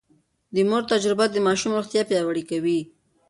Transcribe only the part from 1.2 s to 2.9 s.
د ماشوم روغتيا پياوړې کوي.